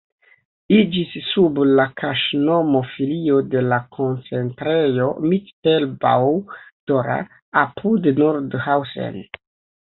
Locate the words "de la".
3.55-3.79